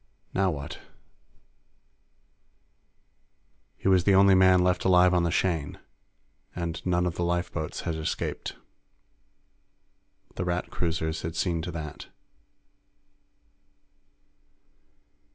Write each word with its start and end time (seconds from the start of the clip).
Now 0.33 0.49
what? 0.49 0.79
He 3.77 3.87
was 3.87 4.03
the 4.03 4.15
only 4.15 4.33
man 4.33 4.63
left 4.63 4.83
alive 4.83 5.13
on 5.13 5.21
the 5.21 5.29
Shane, 5.29 5.77
and 6.55 6.83
none 6.87 7.05
of 7.05 7.13
the 7.17 7.23
lifeboats 7.23 7.81
had 7.81 7.93
escaped. 7.93 8.55
The 10.37 10.43
Rat 10.43 10.71
cruisers 10.71 11.21
had 11.21 11.35
seen 11.35 11.61
to 11.61 11.71
that. 11.73 12.07